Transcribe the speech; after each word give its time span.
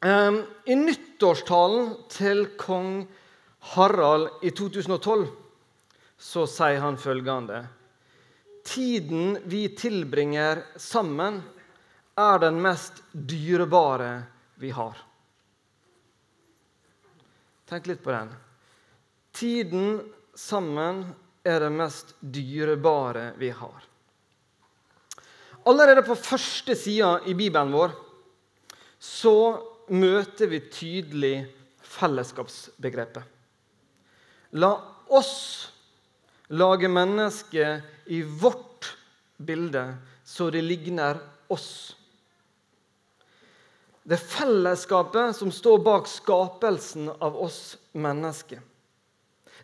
Um, 0.00 0.44
I 0.64 0.74
nyttårstalen 0.78 1.88
til 2.12 2.44
kong 2.60 3.00
Harald 3.74 4.44
i 4.46 4.52
2012 4.54 5.24
så 6.18 6.44
sier 6.46 6.78
han 6.84 6.98
følgende 7.02 7.64
Tiden 8.68 9.38
vi 9.50 9.64
tilbringer 9.74 10.60
sammen, 10.78 11.40
er 12.14 12.38
den 12.42 12.58
mest 12.62 13.00
dyrebare 13.12 14.10
vi 14.60 14.70
har. 14.76 14.98
Tenk 17.66 17.86
litt 17.88 18.02
på 18.04 18.12
den. 18.12 18.30
Tiden 19.32 20.02
sammen 20.34 21.06
er 21.42 21.64
det 21.64 21.70
mest 21.72 22.12
dyrebare 22.20 23.32
vi 23.40 23.50
har. 23.50 23.86
Allerede 25.64 26.04
på 26.04 26.14
første 26.18 26.76
sida 26.76 27.16
i 27.26 27.34
Bibelen 27.38 27.72
vår 27.72 27.96
så 28.98 29.38
møter 29.90 30.50
vi 30.50 30.60
tydelig 30.72 31.34
fellesskapsbegrepet. 31.88 33.22
La 34.60 34.72
oss 35.12 35.34
lage 36.48 36.88
mennesket 36.88 38.08
i 38.12 38.22
vårt 38.22 38.96
bilde, 39.36 39.84
så 40.24 40.50
det 40.50 40.62
ligner 40.64 41.20
oss. 41.52 41.94
Det 44.08 44.16
er 44.16 44.24
fellesskapet 44.24 45.36
som 45.36 45.52
står 45.52 45.82
bak 45.84 46.08
skapelsen 46.08 47.10
av 47.12 47.36
oss 47.36 47.76
mennesker. 47.92 48.62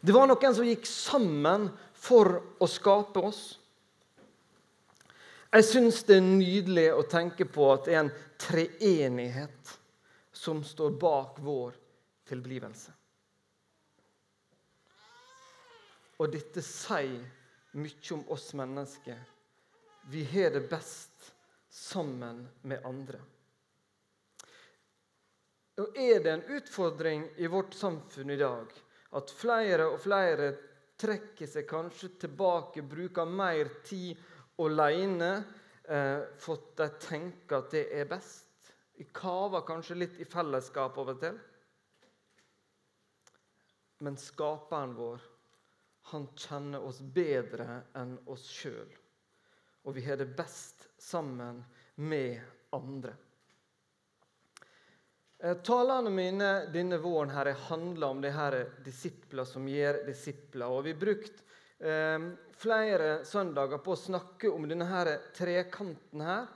Det 0.05 0.13
var 0.13 0.29
noen 0.29 0.57
som 0.57 0.69
gikk 0.69 0.85
sammen 0.89 1.71
for 1.97 2.37
å 2.61 2.69
skape 2.69 3.23
oss. 3.25 3.45
Jeg 5.55 5.65
syns 5.65 6.03
det 6.05 6.19
er 6.19 6.27
nydelig 6.27 6.91
å 6.93 7.07
tenke 7.09 7.47
på 7.49 7.71
at 7.73 7.87
det 7.87 7.95
er 7.95 8.03
en 8.03 8.15
treenighet 8.43 9.75
som 10.45 10.65
står 10.65 10.91
bak 11.01 11.39
vår 11.41 11.75
tilblivelse. 12.29 12.93
Og 16.21 16.29
dette 16.33 16.63
sier 16.63 17.23
mye 17.81 18.11
om 18.13 18.27
oss 18.37 18.51
mennesker. 18.55 19.23
Vi 20.13 20.25
har 20.35 20.53
det 20.53 20.67
best 20.69 21.33
sammen 21.73 22.45
med 22.63 22.85
andre. 22.85 23.23
Og 25.81 25.97
Er 25.99 26.21
det 26.23 26.31
en 26.31 26.47
utfordring 26.59 27.25
i 27.37 27.49
vårt 27.51 27.75
samfunn 27.75 28.31
i 28.31 28.37
dag 28.37 28.69
at 29.17 29.33
flere 29.33 29.89
og 29.89 29.99
flere 30.05 30.53
trekker 31.01 31.49
seg 31.51 31.67
kanskje 31.67 32.13
tilbake, 32.27 32.85
bruker 32.85 33.27
mer 33.27 33.73
tid 33.89 34.21
alene, 34.61 35.33
eh, 35.89 36.21
for 36.39 36.61
at 36.61 36.77
de 36.79 37.07
tenker 37.09 37.65
at 37.65 37.73
det 37.73 37.89
er 37.97 38.13
best? 38.13 38.44
Vi 38.95 39.05
kaver 39.13 39.67
kanskje 39.67 39.99
litt 39.99 40.19
i 40.23 40.27
fellesskap 40.29 40.99
av 40.99 41.11
og 41.15 41.21
til. 41.23 41.39
Men 44.05 44.19
skaperen 44.21 44.95
vår, 44.95 45.23
han 46.13 46.29
kjenner 46.39 46.85
oss 46.85 47.01
bedre 47.01 47.81
enn 47.99 48.19
oss 48.31 48.47
sjøl. 48.53 48.91
Og 49.85 49.97
vi 49.97 50.05
har 50.07 50.21
det 50.21 50.31
best 50.37 50.87
sammen 51.01 51.63
med 51.97 52.41
andre. 52.77 53.15
Eh, 55.39 55.57
talene 55.67 56.11
mine 56.11 56.51
denne 56.73 56.99
våren 57.03 57.33
her 57.35 57.51
handler 57.67 58.15
om 58.15 58.21
de 58.23 58.31
her 58.33 58.57
disipler 58.85 59.45
som 59.49 59.67
gjør 59.69 60.05
disipler. 60.07 60.71
Og 60.71 60.85
Vi 60.87 60.95
har 60.95 61.01
brukt 61.01 61.43
eh, 61.79 62.29
flere 62.57 63.25
søndager 63.27 63.83
på 63.83 63.93
å 63.93 64.03
snakke 64.07 64.53
om 64.55 64.69
denne 64.71 64.87
her 64.89 65.11
trekanten 65.37 66.23
her. 66.25 66.47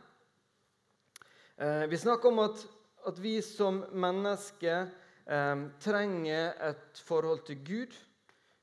Eh, 1.61 1.87
vi 1.87 1.99
snakker 1.99 2.29
om 2.29 2.39
at, 2.39 2.67
at 3.05 3.19
vi 3.19 3.43
som 3.43 3.81
mennesker 3.91 4.85
eh, 5.27 5.63
trenger 5.83 6.53
et 6.69 7.01
forhold 7.03 7.43
til 7.49 7.65
Gud. 7.67 7.97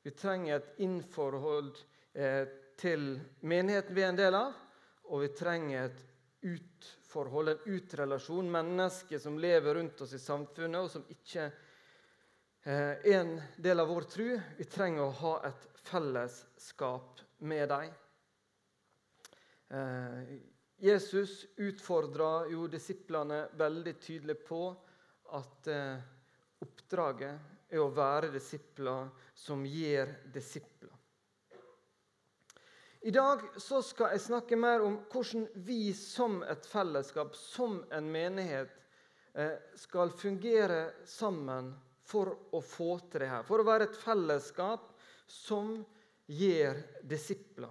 Vi 0.03 0.13
trenger 0.15 0.55
et 0.61 0.79
innforhold 0.85 1.73
eh, 2.13 2.45
til 2.79 3.19
menigheten 3.43 3.95
vi 3.97 4.05
er 4.05 4.13
en 4.13 4.21
del 4.21 4.39
av. 4.39 4.55
Og 5.11 5.25
vi 5.25 5.29
trenger 5.35 5.89
et 5.89 5.99
utforhold, 6.53 7.51
en 7.51 7.67
utrelasjon. 7.75 8.55
Mennesker 8.55 9.19
som 9.19 9.43
lever 9.43 9.75
rundt 9.75 10.07
oss 10.07 10.15
i 10.15 10.23
samfunnet, 10.23 10.79
og 10.79 10.89
som 10.95 11.03
ikke 11.11 11.51
er 12.65 13.03
en 13.19 13.35
del 13.61 13.83
av 13.83 13.91
vår 13.91 14.07
tro. 14.09 14.31
Vi 14.55 14.71
trenger 14.71 15.03
å 15.03 15.19
ha 15.19 15.35
et 15.51 15.67
fellesskap 15.83 17.21
med 17.43 17.69
dem. 17.75 17.93
Jesus 20.77 21.45
utfordra 21.55 22.47
jo 22.51 22.67
disiplene 22.67 23.45
veldig 23.57 23.93
tydelig 24.03 24.35
på 24.47 24.61
at 25.37 25.69
eh, 25.71 26.01
oppdraget 26.65 27.71
er 27.71 27.81
å 27.81 27.91
være 27.95 28.33
disipler 28.33 29.07
som 29.35 29.63
gir 29.65 30.11
disipler. 30.33 30.91
I 33.05 33.11
dag 33.13 33.43
så 33.61 33.83
skal 33.85 34.15
jeg 34.15 34.23
snakke 34.23 34.57
mer 34.57 34.81
om 34.81 34.97
hvordan 35.13 35.45
vi 35.67 35.93
som 35.93 36.39
et 36.43 36.65
fellesskap, 36.65 37.35
som 37.37 37.83
en 37.93 38.07
menighet, 38.11 38.71
eh, 39.33 39.57
skal 39.77 40.09
fungere 40.09 41.05
sammen 41.05 41.69
for 42.05 42.33
å 42.51 42.61
få 42.65 42.97
til 43.05 43.21
det 43.21 43.29
her. 43.29 43.45
For 43.45 43.61
å 43.61 43.67
være 43.67 43.89
et 43.91 43.99
fellesskap 44.01 44.89
som 45.29 45.77
gir 46.25 46.81
disipler. 47.05 47.69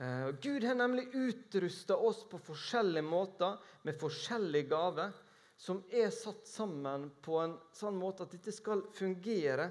Eh, 0.00 0.30
Gud 0.40 0.64
har 0.64 0.74
nemlig 0.74 1.14
utrusta 1.14 1.96
oss 1.96 2.28
på 2.28 2.38
forskjellige 2.38 3.02
måter 3.02 3.56
med 3.82 3.98
forskjellige 3.98 4.68
gaver 4.70 5.10
som 5.58 5.80
er 5.90 6.12
satt 6.14 6.46
sammen 6.46 7.08
på 7.18 7.40
en 7.42 7.56
sånn 7.74 7.96
måte 7.98 8.22
at 8.22 8.36
dette 8.36 8.52
skal 8.54 8.84
fungere 8.94 9.64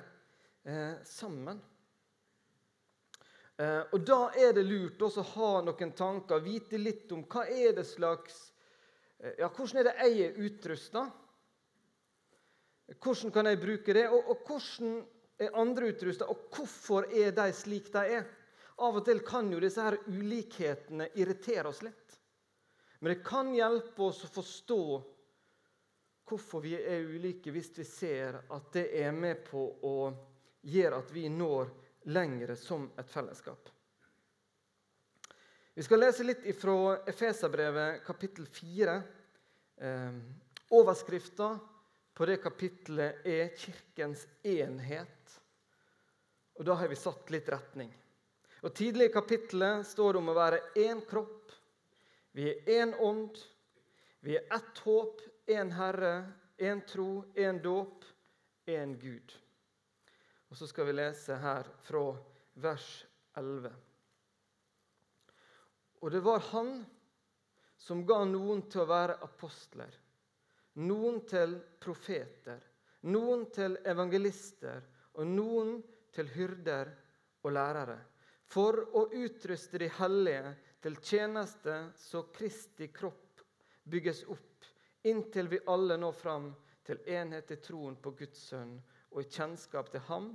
eh, 0.68 0.98
sammen. 1.08 1.62
Eh, 3.56 3.80
og 3.96 4.04
Da 4.04 4.18
er 4.36 4.52
det 4.58 4.66
lurt 4.68 5.06
også 5.08 5.24
å 5.24 5.32
ha 5.38 5.52
noen 5.70 5.94
tanker, 5.96 6.44
vite 6.44 6.76
litt 6.82 7.14
om 7.16 7.24
hva 7.24 7.46
er 7.48 7.78
det 7.78 7.88
slags 7.88 8.50
ja, 9.18 9.48
Hvordan 9.48 9.80
er 9.80 9.88
det 9.88 9.94
jeg 10.04 10.26
er 10.26 10.42
utrusta? 10.46 11.06
Hvordan 13.00 13.32
kan 13.34 13.48
jeg 13.50 13.62
bruke 13.64 13.96
det? 13.96 14.04
Og, 14.12 14.28
og 14.30 14.44
hvordan 14.46 15.00
er 15.40 15.56
andre 15.58 15.88
utrusta? 15.96 16.28
Og 16.28 16.52
hvorfor 16.54 17.08
er 17.16 17.32
de 17.32 17.48
slik 17.56 17.88
de 17.96 18.04
er? 18.20 18.28
Av 18.78 18.98
og 19.00 19.06
til 19.06 19.24
kan 19.26 19.50
jo 19.52 19.60
disse 19.62 19.82
her 19.82 19.98
ulikhetene 20.06 21.10
irritere 21.18 21.70
oss 21.72 21.82
litt. 21.86 22.18
Men 23.00 23.14
det 23.14 23.24
kan 23.26 23.50
hjelpe 23.54 24.10
oss 24.10 24.24
å 24.26 24.32
forstå 24.32 24.82
hvorfor 26.28 26.62
vi 26.62 26.76
er 26.78 27.08
ulike, 27.08 27.54
hvis 27.54 27.72
vi 27.78 27.86
ser 27.88 28.40
at 28.54 28.72
det 28.74 28.90
er 29.00 29.14
med 29.16 29.46
på 29.48 29.64
å 29.88 29.96
gjøre 30.68 31.00
at 31.00 31.12
vi 31.16 31.28
når 31.32 31.72
lengre 32.12 32.56
som 32.60 32.90
et 33.00 33.10
fellesskap. 33.10 33.70
Vi 35.78 35.86
skal 35.86 36.02
lese 36.02 36.26
litt 36.26 36.46
fra 36.58 36.98
Efeserbrevet 37.06 38.04
kapittel 38.06 38.48
4. 38.50 38.98
Eh, 39.78 40.20
Overskrifta 40.74 41.52
på 42.18 42.26
det 42.26 42.38
kapittelet 42.44 43.26
er 43.26 43.54
'Kirkens 43.56 44.28
enhet'. 44.44 45.40
Og 46.58 46.66
Da 46.66 46.74
har 46.74 46.88
vi 46.88 46.96
satt 46.96 47.30
litt 47.30 47.50
retning. 47.50 47.94
Og 48.68 48.74
Tidlig 48.76 49.06
i 49.08 49.12
kapittelet 49.14 49.86
står 49.88 50.14
det 50.14 50.20
om 50.20 50.30
å 50.34 50.34
være 50.36 50.58
én 50.84 51.00
kropp. 51.08 51.54
Vi 52.36 52.50
er 52.52 52.66
én 52.82 52.90
ånd. 53.00 53.38
Vi 54.20 54.34
er 54.36 54.50
ett 54.52 54.82
håp, 54.84 55.22
én 55.48 55.70
Herre, 55.72 56.26
én 56.60 56.82
tro, 56.84 57.24
én 57.32 57.62
dåp, 57.64 58.04
én 58.68 58.98
Gud. 59.00 59.32
Og 60.52 60.58
Så 60.60 60.68
skal 60.68 60.90
vi 60.90 60.98
lese 60.98 61.38
her 61.40 61.70
fra 61.88 62.02
vers 62.60 62.90
11. 63.40 63.72
Og 66.04 66.12
det 66.12 66.22
var 66.28 66.44
Han 66.52 66.84
som 67.78 68.04
ga 68.04 68.20
noen 68.28 68.66
til 68.68 68.84
å 68.84 68.90
være 68.92 69.16
apostler, 69.24 69.96
noen 70.84 71.24
til 71.24 71.56
profeter, 71.80 72.60
noen 73.08 73.48
til 73.48 73.80
evangelister 73.86 74.84
og 75.16 75.26
noen 75.32 75.78
til 76.12 76.36
hyrder 76.36 76.92
og 77.48 77.56
lærere 77.56 78.00
for 78.48 78.80
å 78.96 79.08
utruste 79.12 79.80
de 79.82 79.90
hellige 80.00 80.54
til 80.84 80.98
tjeneste 81.04 81.78
så 82.00 82.24
Kristi 82.34 82.88
kropp 82.94 83.44
bygges 83.88 84.24
opp, 84.32 84.66
inntil 85.08 85.50
vi 85.52 85.60
alle 85.72 85.98
når 86.00 86.16
fram 86.16 86.52
til 86.88 87.02
enhet 87.12 87.52
i 87.52 87.60
troen 87.64 87.98
på 88.00 88.14
Guds 88.20 88.48
sønn 88.50 88.78
og 89.12 89.22
i 89.24 89.30
kjennskap 89.32 89.92
til 89.92 90.04
ham, 90.08 90.32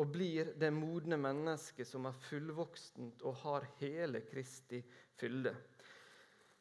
og 0.00 0.12
blir 0.12 0.52
det 0.60 0.70
modne 0.72 1.18
mennesket 1.20 1.88
som 1.88 2.06
er 2.08 2.18
fullvoksent 2.28 3.24
og 3.26 3.40
har 3.42 3.66
hele 3.80 4.22
Kristi 4.28 4.80
fylde. 5.18 5.52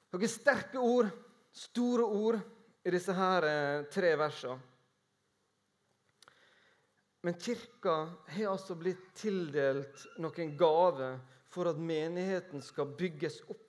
Noen 0.09 0.31
sterke 0.31 0.81
ord, 0.81 1.11
store 1.53 2.07
ord, 2.07 2.39
i 2.79 2.91
disse 2.95 3.13
her 3.13 3.45
eh, 3.45 3.85
tre 3.91 4.13
versene. 4.17 4.68
Men 7.21 7.35
kirka 7.39 7.95
har 8.27 8.51
altså 8.53 8.75
blitt 8.79 9.09
tildelt 9.19 10.05
noen 10.23 10.53
gaver 10.57 11.17
for 11.51 11.67
at 11.71 11.81
menigheten 11.81 12.63
skal 12.63 12.93
bygges 12.95 13.41
opp. 13.49 13.65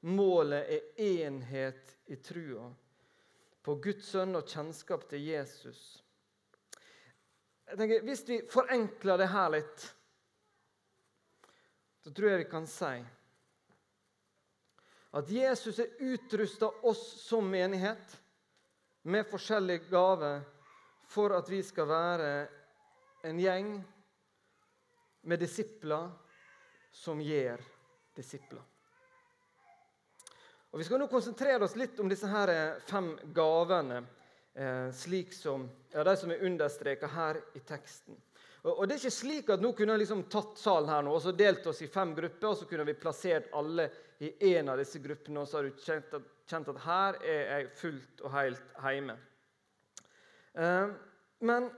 Målet 0.00 0.68
er 0.68 1.00
enhet 1.06 1.96
i 2.06 2.16
trua. 2.16 2.70
på 3.62 3.74
Guds 3.76 4.06
sønn 4.08 4.32
og 4.38 4.48
kjennskap 4.48 5.02
til 5.10 5.20
Jesus. 5.20 6.02
Jeg 7.68 7.76
tenker, 7.76 8.02
Hvis 8.02 8.22
vi 8.28 8.38
forenkler 8.48 9.20
det 9.20 9.26
her 9.28 9.50
litt, 9.52 9.82
så 12.00 12.10
tror 12.10 12.30
jeg 12.30 12.38
vi 12.40 12.46
kan 12.50 12.66
si 12.66 12.94
at 15.10 15.30
Jesus 15.30 15.78
har 15.82 16.00
utrusta 16.06 16.70
oss 16.88 17.02
som 17.26 17.50
menighet 17.50 18.16
med 19.02 19.28
forskjellige 19.28 19.90
gaver 19.90 20.40
for 21.10 21.34
at 21.34 21.48
vi 21.50 21.58
skal 21.66 21.88
være 21.90 22.30
en 23.26 23.38
gjeng 23.42 23.70
med 25.26 25.40
disipler 25.42 26.10
som 26.94 27.20
gjør 27.20 27.62
disipler. 28.14 28.62
Og 30.70 30.78
Vi 30.78 30.86
skal 30.86 31.00
nå 31.02 31.08
konsentrere 31.10 31.66
oss 31.66 31.74
litt 31.74 31.98
om 31.98 32.08
disse 32.08 32.30
her 32.30 32.52
fem 32.86 33.10
gavene, 33.34 34.04
eh, 34.54 34.90
slik 34.94 35.32
som, 35.34 35.66
ja, 35.90 36.04
de 36.06 36.14
som 36.16 36.30
er 36.30 36.44
understreka 36.46 37.10
her 37.10 37.40
i 37.58 37.62
teksten. 37.66 38.14
Og, 38.62 38.84
det 38.86 38.94
er 38.94 39.00
ikke 39.00 39.14
slik 39.16 39.50
at 39.50 39.62
nå 39.64 39.72
kunne 39.72 39.96
jeg 39.96 40.02
liksom 40.04 40.26
tatt 40.30 40.58
salen 40.60 40.92
her 40.92 41.02
nå, 41.02 41.14
og 41.16 41.22
så 41.24 41.32
delt 41.32 41.66
oss 41.66 41.80
i 41.82 41.88
fem 41.90 42.12
grupper, 42.14 42.52
og 42.52 42.58
så 42.60 42.68
kunne 42.70 42.84
vi 42.86 42.94
plassert 42.94 43.48
alle 43.56 43.88
i 44.20 44.30
én 44.52 44.68
av 44.68 44.78
disse 44.78 45.00
gruppene, 45.00 45.40
og 45.40 45.48
så 45.48 45.58
har 45.58 45.66
du 45.66 45.80
kjent 45.80 46.14
at, 46.20 46.30
kjent 46.46 46.68
at 46.68 46.82
her 46.84 47.18
er 47.24 47.42
jeg 47.48 47.70
fullt 47.80 48.22
og 48.22 48.34
helt 48.36 48.78
hjemme. 48.84 49.16
Eh, 50.54 50.92
men 51.46 51.70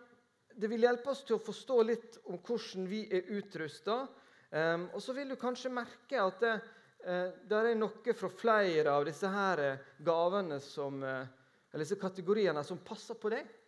det 0.55 0.69
vil 0.69 0.85
hjelpe 0.85 1.13
oss 1.13 1.25
til 1.25 1.39
å 1.39 1.45
forstå 1.45 1.79
litt 1.89 2.21
om 2.25 2.39
hvordan 2.39 2.89
vi 2.91 3.05
er 3.13 3.31
utrusta. 3.39 4.07
Eh, 4.51 4.87
og 4.93 5.01
så 5.03 5.17
vil 5.17 5.33
du 5.33 5.39
kanskje 5.41 5.73
merke 5.73 6.21
at 6.21 6.41
det, 6.43 6.53
eh, 7.05 7.27
det 7.49 7.63
er 7.63 7.75
noe 7.79 8.17
fra 8.19 8.31
flere 8.31 8.93
av 8.93 9.09
disse 9.09 9.29
her 9.29 9.65
gavene 9.99 10.61
som, 10.61 11.03
eller 11.03 11.85
disse 11.85 12.01
kategoriene 12.01 12.65
som 12.65 12.85
passer 12.85 13.21
på 13.21 13.33
deg 13.33 13.59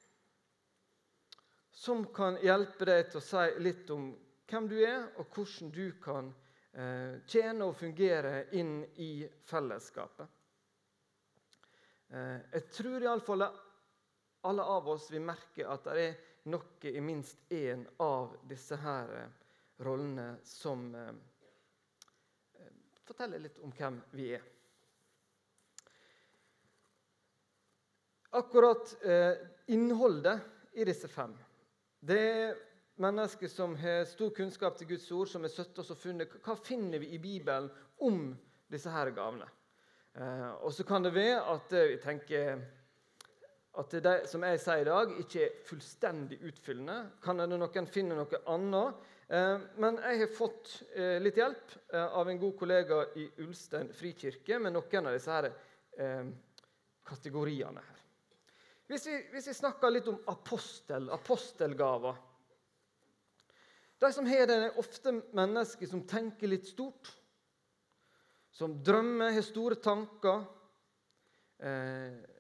som 1.75 2.07
kan 2.15 2.39
hjelpe 2.43 2.87
deg 2.87 3.11
til 3.11 3.19
å 3.19 3.25
si 3.25 3.45
litt 3.63 3.91
om 3.91 4.13
hvem 4.49 4.69
du 4.71 4.77
er, 4.79 5.09
og 5.19 5.35
hvordan 5.35 5.73
du 5.75 5.85
kan 6.03 6.31
eh, 6.73 7.19
tjene 7.27 7.67
og 7.67 7.77
fungere 7.79 8.47
inn 8.55 8.79
i 9.03 9.27
fellesskapet. 9.49 10.29
Eh, 12.15 12.39
jeg 12.55 12.67
tror 12.77 13.03
iallfall 13.03 13.47
alle 14.45 14.63
av 14.63 14.89
oss 14.89 15.11
vil 15.11 15.25
merke 15.25 15.65
at 15.69 15.87
det 15.89 16.01
er 16.05 16.17
noe 16.53 16.91
i 16.91 17.01
minst 17.01 17.53
én 17.53 17.87
av 18.05 18.35
disse 18.49 18.77
her 18.77 19.13
eh, 19.17 19.31
rollene 19.87 20.35
som 20.45 20.91
eh, 20.95 21.15
eh, 22.61 22.75
forteller 23.07 23.41
litt 23.41 23.63
om 23.65 23.73
hvem 23.73 23.97
vi 24.13 24.35
er. 24.37 24.45
Akkurat 28.35 28.97
innholdet 29.71 30.73
i 30.75 30.85
disse 30.85 31.07
fem 31.07 31.37
det 32.03 32.17
er 32.19 32.57
mennesker 32.99 33.47
som 33.49 33.77
har 33.79 34.03
stor 34.11 34.33
kunnskap 34.35 34.75
til 34.77 34.89
Guds 34.91 35.07
ord, 35.15 35.31
som 35.31 35.47
har 35.47 35.53
sittet 35.55 35.87
og 35.87 36.01
funnet 36.01 36.35
hva 36.43 36.57
finner 36.59 36.99
vi 36.99 37.13
i 37.15 37.21
Bibelen 37.23 37.71
om 38.03 38.33
disse 38.67 38.91
her 38.91 39.13
gavene. 39.15 39.47
Og 40.67 40.75
så 40.75 40.83
kan 40.89 41.07
det 41.07 41.15
være 41.15 41.39
at 41.55 41.77
vi 41.79 42.01
tenker 42.03 42.59
at 43.81 43.97
det 44.05 44.15
som 44.31 44.45
jeg 44.47 44.61
sier 44.63 44.85
i 44.85 44.87
dag, 44.87 45.17
ikke 45.25 45.41
er 45.43 45.55
fullstendig 45.67 46.39
utfyllende. 46.47 46.99
Kan 47.25 47.43
det 47.43 47.49
noen 47.51 47.89
finne 47.91 48.17
noe 48.19 48.41
annet? 48.53 49.09
Eh, 49.35 49.57
men 49.81 49.99
jeg 50.05 50.21
har 50.21 50.37
fått 50.37 50.77
eh, 50.95 51.17
litt 51.23 51.39
hjelp 51.41 51.75
eh, 51.95 52.07
av 52.21 52.29
en 52.29 52.39
god 52.39 52.55
kollega 52.61 53.01
i 53.19 53.25
Ulstein 53.43 53.91
frikirke 53.97 54.61
med 54.63 54.77
noen 54.77 55.09
av 55.09 55.17
disse 55.17 55.33
her, 55.33 55.51
kategoriene. 57.07 57.81
her. 57.81 58.01
Hvis 58.91 59.07
vi, 59.07 59.17
hvis 59.33 59.47
vi 59.49 59.57
snakker 59.57 59.93
litt 59.93 60.09
om 60.11 60.19
apostel, 60.27 61.07
apostelgaver 61.15 62.17
De 64.03 64.11
som 64.13 64.27
har 64.27 64.49
det, 64.51 64.57
er 64.59 64.81
ofte 64.83 65.13
mennesker 65.33 65.89
som 65.89 66.03
tenker 66.07 66.51
litt 66.51 66.67
stort. 66.69 67.13
Som 68.53 68.75
drømmer, 68.85 69.33
har 69.33 69.47
store 69.47 69.79
tanker. 69.83 70.43
Eh, 71.65 72.34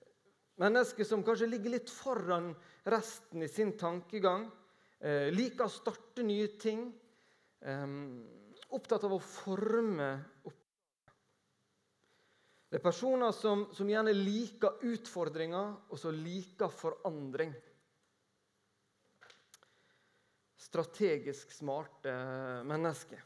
mennesker 0.61 1.07
som 1.09 1.25
kanskje 1.27 1.51
ligger 1.51 1.77
litt 1.77 1.91
foran 1.91 2.53
resten 2.91 3.43
i 3.43 3.49
sin 3.49 3.75
tankegang. 3.79 4.47
Eh, 5.01 5.31
liker 5.35 5.67
å 5.67 5.73
starte 5.73 6.27
nye 6.27 6.51
ting. 6.61 6.87
Eh, 7.61 7.87
opptatt 8.75 9.07
av 9.07 9.17
å 9.17 9.23
forme 9.23 10.11
opp 10.45 10.61
det 12.75 12.81
er 12.81 12.83
personer 12.83 13.31
som, 13.31 13.69
som 13.71 13.87
gjerne 13.87 14.11
liker 14.11 14.81
utfordringer, 14.83 15.77
og 15.95 15.99
som 16.01 16.17
liker 16.19 16.73
forandring. 16.75 17.53
Strategisk 20.59 21.53
smarte 21.55 22.11
mennesker. 22.67 23.21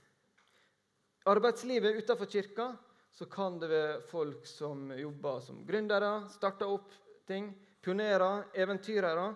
Arbeidslivet 1.32 1.96
utenfor 1.96 2.28
kirka 2.28 2.66
så 3.08 3.24
kan 3.32 3.56
det 3.56 3.72
være 3.72 4.02
folk 4.10 4.44
som 4.44 4.92
jobber 4.92 5.40
som 5.48 5.64
gründere, 5.64 6.12
starter 6.36 6.68
opp 6.76 6.92
ting, 7.28 7.50
pionerer, 7.84 8.48
eventyrere 8.56 9.28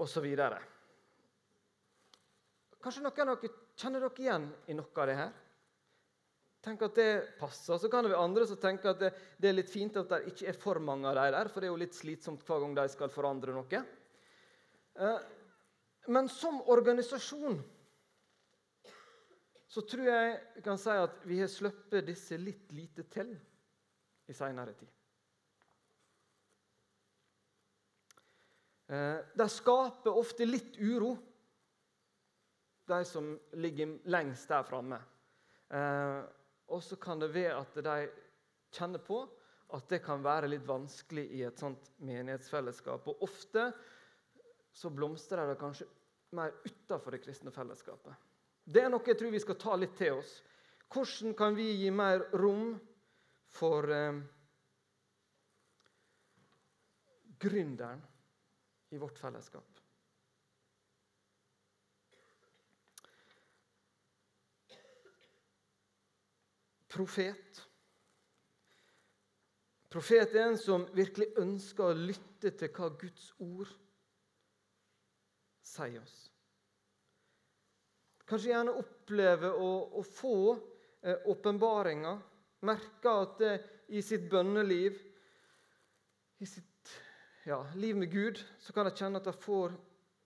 osv. 0.00 0.26
Kanskje 2.80 3.04
noen 3.04 3.32
av 3.34 3.40
dere 3.42 3.54
kjenner 3.76 4.04
dere 4.06 4.24
igjen 4.24 4.50
i 4.70 4.76
noe 4.78 5.02
av 5.02 5.10
det 5.10 5.16
her? 5.18 5.32
Tenk 6.60 6.82
at 6.84 6.96
det 6.96 7.10
passer. 7.40 7.78
Så 7.80 7.88
kan 7.88 8.04
det 8.04 8.12
være 8.12 8.24
andre 8.28 8.46
som 8.48 8.60
tenker 8.60 8.92
at 8.92 9.00
det, 9.00 9.10
det, 9.40 9.48
er 9.48 9.56
litt 9.56 9.72
fint 9.72 9.96
at 9.96 10.10
det 10.12 10.32
ikke 10.32 10.48
er 10.52 10.60
for 10.60 10.80
mange 10.84 11.08
av 11.08 11.16
dem 11.16 11.32
der, 11.32 11.48
for 11.48 11.62
det 11.62 11.70
er 11.70 11.72
jo 11.72 11.80
litt 11.80 11.96
slitsomt 11.96 12.44
hver 12.44 12.64
gang 12.64 12.76
de 12.76 12.86
skal 12.92 13.12
forandre 13.12 13.56
noe. 13.56 13.82
Eh, 15.00 15.20
men 16.12 16.28
som 16.32 16.60
organisasjon 16.72 17.60
så 19.70 19.84
tror 19.86 20.08
jeg 20.08 20.38
vi 20.56 20.62
kan 20.66 20.80
si 20.82 20.96
at 20.98 21.20
vi 21.30 21.40
har 21.40 21.48
sluppet 21.48 22.08
disse 22.08 22.36
litt 22.40 22.72
lite 22.74 23.06
til 23.12 23.30
i 24.28 24.34
seinere 24.36 24.74
tid. 24.76 24.90
De 28.90 29.46
skaper 29.46 30.16
ofte 30.18 30.46
litt 30.48 30.74
uro, 30.82 31.12
de 32.90 33.04
som 33.06 33.28
ligger 33.52 33.98
lengst 34.10 34.50
der 34.50 34.64
framme. 34.66 34.98
Eh, 35.70 36.20
og 36.70 36.82
så 36.82 36.98
kan 36.98 37.22
det 37.22 37.30
være 37.34 37.60
at 37.60 37.78
de 37.86 37.98
kjenner 38.74 39.02
på 39.02 39.20
at 39.76 39.86
det 39.90 40.00
kan 40.02 40.22
være 40.22 40.50
litt 40.50 40.66
vanskelig 40.66 41.28
i 41.38 41.44
et 41.46 41.58
sånt 41.58 41.92
menighetsfellesskap. 42.02 43.06
Og 43.06 43.22
ofte 43.26 43.68
så 44.74 44.90
blomstrer 44.90 45.50
det 45.50 45.58
kanskje 45.60 45.86
mer 46.34 46.54
utafor 46.64 47.14
det 47.14 47.22
kristne 47.22 47.54
fellesskapet. 47.54 48.14
Det 48.64 48.84
er 48.84 48.90
noe 48.90 49.06
jeg 49.06 49.18
tror 49.18 49.34
vi 49.34 49.42
skal 49.42 49.58
ta 49.58 49.78
litt 49.78 49.96
til 49.98 50.18
oss. 50.18 50.36
Hvordan 50.90 51.34
kan 51.38 51.54
vi 51.54 51.68
gi 51.84 51.90
mer 51.94 52.26
rom 52.38 52.74
for 53.54 53.86
eh, 53.94 54.20
gründeren 57.40 58.02
i 58.90 58.98
vårt 58.98 59.18
fellesskap? 59.18 59.80
profet. 66.90 67.68
Profet 69.90 70.34
er 70.34 70.48
en 70.50 70.58
som 70.58 70.86
virkelig 70.94 71.32
ønsker 71.40 71.90
å 71.90 71.98
lytte 71.98 72.52
til 72.58 72.70
hva 72.74 72.90
Guds 72.98 73.30
ord 73.42 73.70
sier 75.66 75.98
oss. 76.02 76.18
Kanskje 78.30 78.52
gjerne 78.52 78.76
oppleve 78.78 79.50
å, 79.50 79.70
å 79.98 80.02
få 80.06 80.34
eh, 81.02 81.26
merke 82.62 83.14
at 83.24 83.42
eh, 83.42 83.64
i 83.90 84.02
sitt 84.06 84.28
bønneliv, 84.30 85.00
i 86.38 86.46
sitt 86.46 86.69
ja, 87.44 87.66
liv 87.74 87.96
med 87.96 88.10
Gud, 88.12 88.44
så 88.58 88.72
kan 88.72 88.86
de 88.88 88.92
kjenne 88.96 89.20
at 89.20 89.28
de 89.28 89.32
får 89.32 89.72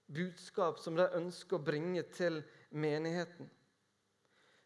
budskap 0.07 0.79
som 0.83 0.97
de 0.99 1.07
ønsker 1.17 1.57
å 1.59 1.65
bringe 1.65 2.03
til 2.15 2.41
menigheten. 2.75 3.49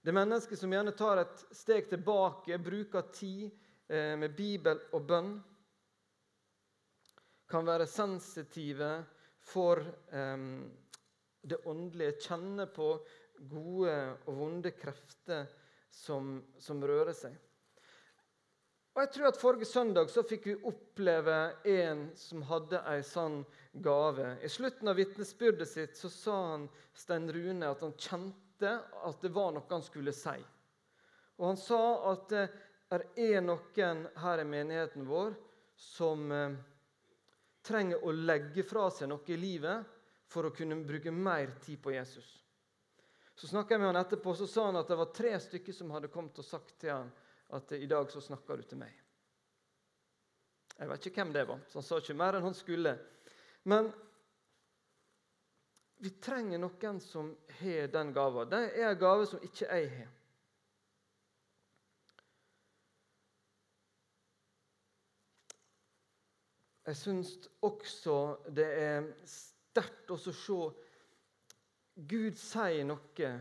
Det 0.02 0.12
er 0.12 0.16
mennesker 0.16 0.56
som 0.56 0.72
gjerne 0.72 0.94
tar 0.96 1.20
et 1.20 1.44
steg 1.54 1.88
tilbake, 1.90 2.56
bruker 2.62 3.10
tid 3.12 3.50
eh, 3.90 4.14
med 4.16 4.36
Bibel 4.38 4.80
og 4.96 5.06
bønn. 5.10 5.32
Kan 7.48 7.68
være 7.68 7.88
sensitive 7.90 8.92
for 9.44 9.82
eh, 9.82 10.46
det 11.48 11.60
åndelige, 11.68 12.18
kjenne 12.28 12.68
på 12.72 12.92
gode 13.50 13.98
og 14.26 14.40
vonde 14.40 14.72
krefter 14.74 15.46
som, 15.92 16.38
som 16.58 16.82
rører 16.82 17.14
seg. 17.16 17.36
Og 18.98 19.04
jeg 19.04 19.12
tror 19.14 19.28
at 19.28 19.36
Forrige 19.38 19.66
søndag 19.70 20.08
så 20.10 20.24
fikk 20.26 20.46
vi 20.48 20.54
oppleve 20.66 21.34
en 21.70 22.00
som 22.18 22.40
hadde 22.48 22.80
en 22.82 23.04
sånn 23.06 23.36
gave. 23.78 24.32
I 24.42 24.48
slutten 24.50 24.90
av 24.90 24.96
vitnesbyrdet 24.98 25.70
sitt 25.70 25.94
så 25.94 26.10
sa 26.10 26.38
han 26.48 26.64
Stein 26.98 27.28
Rune 27.30 27.68
at 27.70 27.84
han 27.86 27.94
kjente 27.94 28.72
at 29.06 29.20
det 29.22 29.30
var 29.36 29.52
noe 29.54 29.70
han 29.70 29.84
skulle 29.86 30.10
si. 30.10 30.34
Og 31.38 31.44
han 31.46 31.60
sa 31.62 31.78
at 32.10 32.34
det 32.34 32.98
er 33.22 33.38
noen 33.46 34.02
her 34.18 34.42
i 34.42 34.48
menigheten 34.50 35.06
vår 35.06 35.38
som, 35.78 36.26
eh, 36.32 36.58
trenger 37.62 38.02
å 38.02 38.10
legge 38.10 38.66
fra 38.66 38.90
seg 38.90 39.12
noe 39.14 39.30
i 39.30 39.38
livet 39.38 39.86
for 40.26 40.50
å 40.50 40.50
kunne 40.50 40.82
bruke 40.82 41.14
mer 41.14 41.54
tid 41.62 41.78
på 41.86 41.94
Jesus. 41.94 42.34
Så 43.38 43.46
snakka 43.46 43.76
jeg 43.76 43.80
med 43.80 43.94
han 43.94 44.02
etterpå, 44.02 44.34
så 44.34 44.50
sa 44.50 44.66
han 44.66 44.82
at 44.82 44.90
det 44.90 44.98
var 44.98 45.14
tre 45.14 45.38
stykker 45.38 45.72
som 45.72 45.94
hadde 45.94 46.10
kommet 46.10 46.42
og 46.42 46.50
sagt 46.50 46.80
til 46.82 46.96
han 46.96 47.14
at 47.56 47.72
i 47.72 47.86
dag 47.86 48.10
så 48.12 48.20
snakker 48.20 48.56
du 48.56 48.66
til 48.68 48.80
meg. 48.80 48.92
Jeg 50.78 50.88
vet 50.90 51.06
ikke 51.08 51.22
hvem 51.24 51.32
det 51.34 51.46
var, 51.48 51.62
så 51.68 51.80
han 51.80 51.86
sa 51.86 51.98
ikke 51.98 52.18
mer 52.18 52.38
enn 52.38 52.46
han 52.46 52.54
skulle. 52.56 52.92
Men 53.68 53.88
vi 55.98 56.12
trenger 56.22 56.60
noen 56.62 57.00
som 57.02 57.32
har 57.58 57.88
den 57.90 58.12
gava. 58.14 58.44
Det 58.46 58.60
er 58.78 58.92
en 58.92 59.00
gave 59.00 59.26
som 59.26 59.42
ikke 59.42 59.66
jeg 59.66 59.90
har. 59.96 60.14
Jeg 66.88 66.96
syns 66.96 67.34
også 67.60 68.18
det 68.56 68.68
er 68.80 69.08
sterkt 69.28 70.08
å 70.14 70.16
se 70.16 70.60
Gud 72.08 72.38
sier 72.38 72.86
noe 72.88 73.32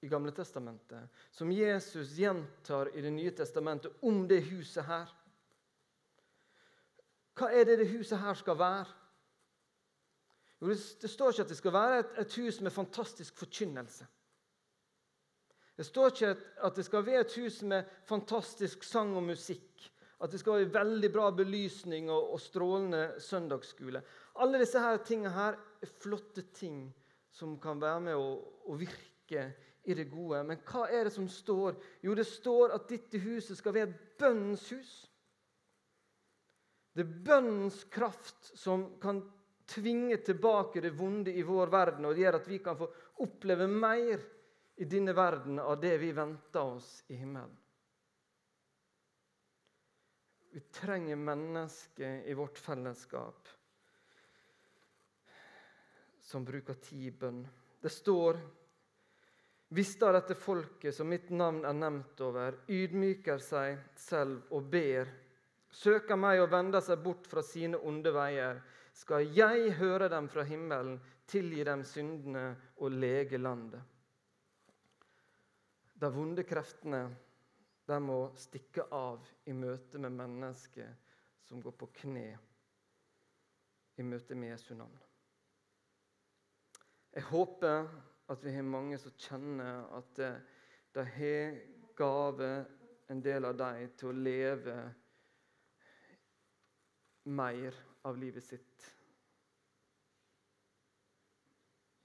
i 0.00 0.08
Gamle 0.08 0.32
testamentet 0.32 1.24
som 1.30 1.52
Jesus 1.52 2.14
gjentar 2.16 2.90
i 2.96 3.02
Det 3.02 3.10
nye 3.10 3.30
testamentet 3.30 3.92
om 4.02 4.22
det 4.28 4.40
huset 4.48 4.84
her. 4.88 5.10
Hva 7.36 7.50
er 7.52 7.68
det 7.68 7.78
det 7.82 7.90
huset 7.92 8.20
her 8.20 8.34
skal 8.34 8.58
være? 8.58 8.86
Jo, 10.60 10.68
det, 10.68 11.08
står 11.08 11.32
ikke 11.32 11.44
at 11.46 11.52
det 11.52 11.56
skal 11.56 11.72
være 11.72 12.00
et, 12.00 12.16
et 12.20 12.34
hus 12.36 12.60
med 12.60 12.70
fantastisk 12.70 13.36
forkynnelse. 13.40 14.06
Det 15.76 15.86
står 15.88 16.10
ikke 16.10 16.34
at 16.68 16.76
det 16.76 16.84
skal 16.84 17.06
være 17.06 17.24
et 17.24 17.36
hus 17.40 17.62
med 17.62 17.88
fantastisk 18.08 18.84
sang 18.84 19.14
og 19.16 19.24
musikk 19.24 19.88
at 20.20 20.32
det 20.32 20.40
skal 20.42 20.58
være 20.58 20.72
veldig 20.74 21.08
bra 21.12 21.30
belysning 21.32 22.10
og, 22.12 22.34
og 22.34 22.40
strålende 22.40 23.14
søndagsskole. 23.24 24.02
Alle 24.36 24.60
disse 24.60 24.80
her 24.80 25.00
tingene 25.04 25.32
her 25.32 25.56
er 25.56 25.94
flotte 26.02 26.44
ting 26.52 26.90
som 27.32 27.56
kan 27.62 27.80
være 27.80 28.02
med 28.04 28.20
å, 28.20 28.34
å 28.68 28.76
virke 28.76 29.46
i 29.82 29.94
det 29.94 30.08
gode. 30.10 30.42
Men 30.46 30.60
hva 30.68 30.86
er 30.92 31.06
det 31.06 31.14
som 31.14 31.28
står? 31.28 31.78
Jo, 32.04 32.14
det 32.14 32.26
står 32.28 32.74
at 32.76 32.88
dette 32.90 33.20
huset 33.22 33.58
skal 33.58 33.76
være 33.76 33.90
et 33.90 34.18
bønnens 34.20 34.66
hus. 34.74 34.92
Det 36.94 37.04
er 37.06 37.20
bønnens 37.26 37.84
kraft 37.92 38.50
som 38.58 38.88
kan 39.00 39.22
tvinge 39.70 40.18
tilbake 40.26 40.82
det 40.82 40.90
vonde 40.98 41.32
i 41.32 41.44
vår 41.46 41.70
verden, 41.70 42.06
og 42.08 42.14
det 42.14 42.24
gjør 42.24 42.40
at 42.40 42.50
vi 42.50 42.58
kan 42.62 42.78
få 42.78 42.90
oppleve 43.22 43.68
mer 43.70 44.22
i 44.80 44.88
denne 44.90 45.14
verden 45.14 45.60
av 45.62 45.78
det 45.80 45.96
vi 46.02 46.10
venter 46.16 46.74
oss 46.74 47.04
i 47.08 47.18
himmelen. 47.20 47.56
Vi 50.50 50.60
trenger 50.74 51.16
mennesker 51.16 52.24
i 52.26 52.34
vårt 52.34 52.58
fellesskap 52.58 53.48
som 56.30 56.44
bruker 56.44 56.74
tid 56.82 57.06
i 57.06 57.12
bønn. 57.14 57.44
Det 57.80 57.92
står 57.92 58.40
hvis 59.70 59.92
da 60.00 60.10
dette 60.16 60.34
folket 60.34 60.94
som 60.96 61.06
mitt 61.10 61.28
navn 61.30 61.62
er 61.68 61.76
nevnt 61.78 62.20
over, 62.26 62.56
ydmyker 62.66 63.38
seg 63.42 63.78
selv 63.98 64.50
og 64.56 64.66
ber, 64.72 65.06
søker 65.70 66.18
meg 66.18 66.42
og 66.42 66.50
vender 66.50 66.82
seg 66.82 66.98
bort 67.04 67.28
fra 67.30 67.44
sine 67.46 67.78
onde 67.86 68.10
veier, 68.14 68.58
skal 68.92 69.30
jeg 69.30 69.76
høre 69.78 70.08
dem 70.10 70.26
fra 70.28 70.42
himmelen, 70.48 70.98
tilgi 71.30 71.62
dem 71.64 71.84
syndene 71.86 72.48
og 72.82 72.98
lege 72.98 73.38
landet. 73.38 73.82
De 76.00 76.10
vonde 76.10 76.42
kreftene 76.48 77.04
de 77.86 77.98
må 78.02 78.18
stikke 78.38 78.88
av 78.94 79.22
i 79.46 79.54
møte 79.54 80.02
med 80.02 80.16
mennesker 80.18 80.90
som 81.46 81.62
går 81.62 81.74
på 81.78 81.92
kne 82.02 82.28
i 84.00 84.06
møte 84.06 84.34
med 84.34 84.54
Jesu 84.54 84.72
navn. 84.74 84.98
Jeg 87.14 87.26
håper 87.30 87.86
at 88.30 88.44
vi 88.44 88.54
har 88.54 88.66
mange 88.66 88.98
som 89.02 89.14
kjenner 89.18 89.88
at 89.98 90.22
de 90.94 91.04
har 91.16 91.58
gave, 91.98 92.50
en 93.10 93.22
del 93.22 93.44
av 93.48 93.56
dem, 93.58 93.88
til 93.98 94.12
å 94.12 94.14
leve 94.14 94.76
mer 97.34 97.80
av 98.06 98.18
livet 98.22 98.46
sitt 98.46 98.86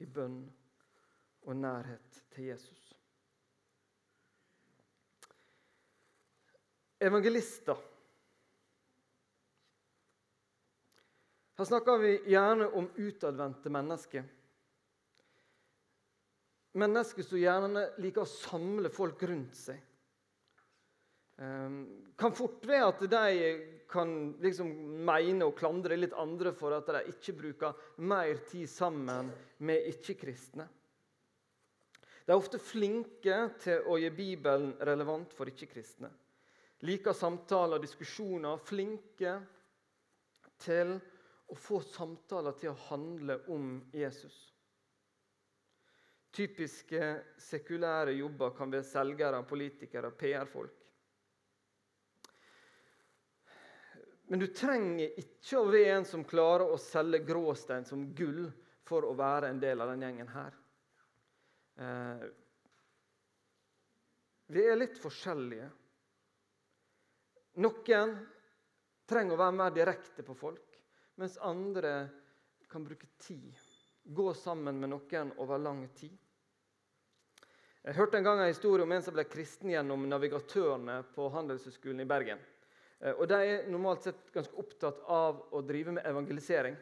i 0.01 0.10
bønn 0.10 0.41
og 1.46 1.62
nærhet 1.62 2.24
til 2.34 2.50
Jesus. 2.50 2.96
evangelister. 7.05 7.77
Her 11.58 11.65
snakker 11.65 11.98
vi 11.98 12.17
gjerne 12.32 12.67
om 12.67 12.89
utadvendte 12.96 13.72
mennesker. 13.72 14.24
Mennesker 16.75 17.24
som 17.24 17.39
gjerne 17.39 17.86
liker 18.03 18.25
å 18.25 18.29
samle 18.29 18.91
folk 18.91 19.22
rundt 19.29 19.55
seg. 19.55 19.77
Ehm, 21.39 21.77
kan 22.20 22.36
fort 22.36 22.63
være 22.67 22.89
at 22.91 23.05
de 23.12 23.53
kan 23.91 24.12
liksom 24.44 24.72
mene 25.08 25.48
og 25.48 25.55
klandre 25.60 25.98
litt 26.00 26.15
andre 26.20 26.51
for 26.55 26.75
at 26.75 26.91
de 26.91 27.13
ikke 27.13 27.36
bruker 27.39 27.88
mer 28.03 28.44
tid 28.50 28.67
sammen 28.72 29.32
med 29.63 29.88
ikke-kristne. 29.94 30.67
De 32.25 32.34
er 32.34 32.39
ofte 32.39 32.60
flinke 32.60 33.39
til 33.62 33.88
å 33.88 34.00
gi 34.01 34.12
Bibelen 34.15 34.74
relevant 34.84 35.36
for 35.36 35.51
ikke-kristne 35.51 36.12
liker 36.86 37.15
samtaler 37.15 37.79
og 37.79 37.86
diskusjoner, 37.86 38.62
flinke 38.62 39.36
til 40.62 40.96
å 41.51 41.58
få 41.60 41.82
samtaler 41.86 42.58
til 42.60 42.74
å 42.74 42.82
handle 42.89 43.39
om 43.53 43.77
Jesus. 43.94 44.36
Typiske 46.36 47.12
sekulære 47.39 48.18
jobber 48.18 48.51
kan 48.58 48.74
være 48.74 48.84
selgere, 48.84 49.44
politikere, 49.48 50.12
PR-folk. 50.12 50.82
Men 54.27 54.42
du 54.42 54.48
trenger 54.50 55.20
ikke 55.22 55.60
å 55.60 55.68
være 55.70 56.00
en 56.00 56.08
som 56.10 56.25
klarer 56.25 56.72
å 56.74 56.80
selge 56.82 57.22
gråstein 57.27 57.86
som 57.86 58.08
gull 58.18 58.48
for 58.86 59.06
å 59.06 59.13
være 59.18 59.51
en 59.54 59.62
del 59.62 59.82
av 59.82 59.92
den 59.94 60.06
gjengen 60.06 60.32
her. 60.34 60.58
Eh, 61.86 62.25
vi 64.56 64.65
er 64.65 64.80
litt 64.80 64.98
forskjellige. 65.01 65.70
Noen 67.62 68.18
trenger 69.08 69.38
å 69.38 69.42
være 69.46 69.58
mer 69.62 69.74
direkte 69.77 70.25
på 70.25 70.36
folk, 70.38 70.77
mens 71.22 71.38
andre 71.38 71.96
kan 72.70 72.84
bruke 72.86 73.08
tid. 73.22 73.54
Gå 74.06 74.34
sammen 74.38 74.82
med 74.82 74.92
noen 74.92 75.32
over 75.42 75.62
lang 75.62 75.86
tid. 75.98 76.18
Jeg 77.86 78.00
hørte 78.00 78.18
en 78.18 78.25
gang 78.25 78.39
en 78.42 78.50
historie 78.50 78.82
om 78.82 78.94
en 78.96 79.04
som 79.06 79.13
ble 79.13 79.27
kristen 79.30 79.70
gjennom 79.70 80.08
navigatørene 80.10 81.04
på 81.13 81.27
Handelshøyskolen 81.30 82.01
i 82.01 82.08
Bergen. 82.10 82.39
Eh, 82.98 83.13
og 83.13 83.27
De 83.30 83.38
er 83.38 83.68
normalt 83.70 84.08
sett 84.08 84.32
ganske 84.34 84.58
opptatt 84.58 85.04
av 85.06 85.44
å 85.54 85.62
drive 85.62 85.94
med 85.94 86.08
evangelisering. 86.10 86.74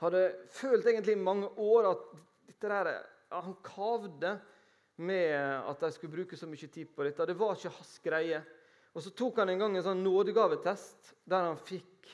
Hadde 0.00 0.22
følt 0.56 0.88
egentlig 0.88 1.18
i 1.18 1.26
mange 1.26 1.50
år 1.60 1.90
at 1.90 2.08
der, 2.64 2.90
han 3.28 3.58
kavde 3.66 4.32
med 5.04 5.36
at 5.36 5.84
de 5.84 5.92
skulle 5.98 6.16
bruke 6.16 6.40
så 6.40 6.48
mye 6.48 6.72
tid 6.72 6.96
på 6.96 7.04
dette. 7.04 7.28
Det 7.28 7.36
var 7.36 7.60
ikke 7.60 7.76
hans 7.76 7.92
greie. 8.08 8.40
Og 8.96 9.04
Så 9.04 9.12
tok 9.12 9.44
han 9.44 9.52
en 9.52 9.66
gang 9.66 9.76
en 9.76 9.84
sånn 9.84 10.00
nådegavetest 10.00 11.12
der 11.28 11.50
han 11.50 11.60
fikk 11.60 12.08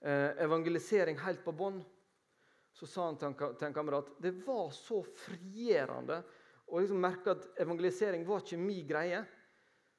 eh, 0.00 0.40
evangelisering 0.40 1.20
helt 1.20 1.44
på 1.44 1.52
bånn. 1.52 1.84
Så 2.72 2.88
sa 2.88 3.10
han 3.10 3.20
til 3.20 3.68
en 3.68 3.76
kamerat 3.76 4.14
det 4.24 4.38
var 4.46 4.70
så 4.72 5.04
frigjørende 5.04 6.22
å 6.68 6.80
liksom 6.80 7.00
merka 7.00 7.32
at 7.32 7.46
evangelisering 7.60 8.26
var 8.28 8.42
ikke 8.44 8.60
min 8.60 8.86
greie. 8.88 9.22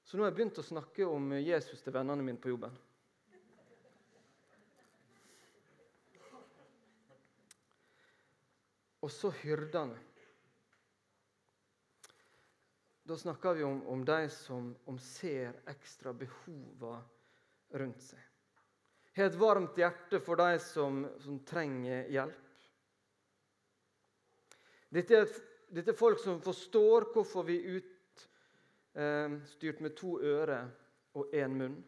Så 0.03 0.17
nå 0.17 0.23
har 0.23 0.31
jeg 0.31 0.37
begynt 0.39 0.61
å 0.61 0.65
snakke 0.65 1.07
om 1.09 1.33
Jesus 1.37 1.81
til 1.83 1.93
vennene 1.93 2.25
mine 2.25 2.41
på 2.41 2.53
jobben. 2.53 2.75
Og 8.99 9.11
så 9.13 9.31
hyrdene. 9.41 9.97
Da 13.09 13.17
snakker 13.17 13.55
vi 13.57 13.63
om, 13.65 13.79
om 13.89 14.03
de 14.05 14.27
som 14.29 14.73
om 14.85 14.97
ser 15.01 15.55
ekstra 15.71 16.13
behova 16.13 16.99
rundt 17.79 18.03
seg. 18.05 18.19
Har 19.17 19.31
et 19.31 19.39
varmt 19.39 19.77
hjerte 19.81 20.19
for 20.21 20.37
de 20.37 20.59
som, 20.61 21.01
som 21.23 21.39
trenger 21.47 22.05
hjelp. 22.13 22.45
Dette 24.93 25.17
er, 25.17 25.25
et, 25.25 25.48
dette 25.69 25.93
er, 25.93 25.97
folk 25.97 26.19
som 26.19 26.41
forstår 26.41 27.09
hvorfor 27.13 27.45
vi 27.47 27.57
er 27.59 27.79
utstyrt 27.79 29.79
eh, 29.79 29.85
med 29.85 29.95
to 29.97 30.17
ører 30.21 30.69
og 31.19 31.33
én 31.33 31.55
munn. 31.57 31.79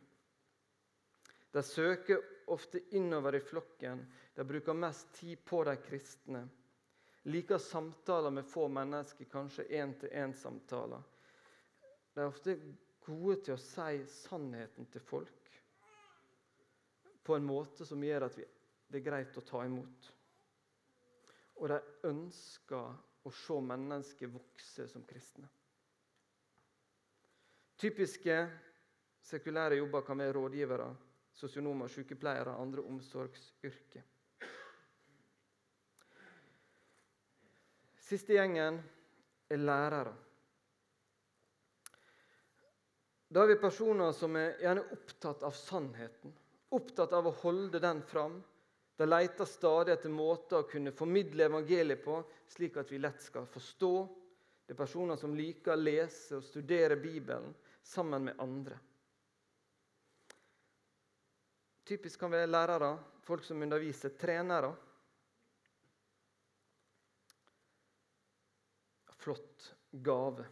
De 1.51 1.63
søker 1.63 2.21
ofte 2.51 2.79
innover 2.95 3.35
i 3.35 3.43
flokken. 3.43 4.05
De 4.35 4.45
bruker 4.47 4.73
mest 4.73 5.11
tid 5.17 5.41
på 5.45 5.63
de 5.67 5.75
kristne. 5.83 6.45
Liker 7.23 7.57
samtaler 7.57 8.33
med 8.33 8.47
få 8.49 8.67
mennesker, 8.67 9.27
kanskje 9.29 9.67
én-til-én-samtaler. 9.77 11.03
De 12.13 12.23
er 12.23 12.31
ofte 12.31 12.55
gode 13.05 13.35
til 13.45 13.55
å 13.55 13.61
si 13.61 14.01
sannheten 14.09 14.89
til 14.91 15.01
folk. 15.01 15.37
på 17.23 17.35
en 17.35 17.45
måte 17.45 17.85
som 17.85 18.03
gjør 18.03 18.23
at 18.25 18.37
vi, 18.37 18.43
det 18.89 18.97
er 18.97 19.05
greit 19.05 19.35
å 19.37 19.43
ta 19.45 19.59
imot. 19.65 20.07
Og 21.61 21.69
de 21.69 21.77
ønsker 22.09 22.95
å 23.23 23.31
se 23.31 23.57
mennesker 23.61 24.31
vokse 24.33 24.87
som 24.89 25.03
kristne. 25.07 25.49
Typiske 27.81 28.37
sekulære 29.25 29.79
jobber 29.79 30.05
kan 30.05 30.19
være 30.21 30.35
rådgivere, 30.37 30.89
sosionomer, 31.33 31.89
sykepleiere 31.89 32.57
andre 32.61 32.83
omsorgsyrker. 32.85 34.03
Siste 38.11 38.35
gjengen 38.35 38.81
er 39.49 39.61
lærere. 39.61 40.13
Da 43.31 43.45
er 43.45 43.53
vi 43.53 43.61
personer 43.61 44.11
som 44.11 44.35
er 44.35 44.57
gjerne 44.59 44.83
opptatt 44.91 45.45
av 45.47 45.55
sannheten, 45.55 46.33
opptatt 46.75 47.13
av 47.15 47.29
å 47.29 47.37
holde 47.45 47.79
den 47.79 48.01
fram. 48.03 48.41
De 49.01 49.05
leter 49.09 49.45
stadig 49.49 49.95
etter 49.95 50.11
måter 50.13 50.59
å 50.61 50.67
kunne 50.69 50.91
formidle 50.93 51.47
evangeliet 51.47 52.03
på, 52.03 52.19
slik 52.53 52.75
at 52.77 52.91
vi 52.93 52.99
lett 53.01 53.23
skal 53.23 53.47
forstå. 53.49 53.93
Det 54.61 54.75
er 54.75 54.77
personer 54.77 55.17
som 55.17 55.31
liker 55.33 55.73
å 55.73 55.81
lese 55.81 56.37
og 56.37 56.43
studere 56.45 56.99
Bibelen 57.01 57.47
sammen 57.81 58.27
med 58.27 58.43
andre. 58.43 58.75
Typisk 61.89 62.21
kan 62.21 62.29
være 62.29 62.51
lærere, 62.51 62.91
folk 63.25 63.41
som 63.41 63.63
underviser, 63.65 64.13
trenere. 64.21 64.69
Flott 69.17 69.65
gave. 69.89 70.45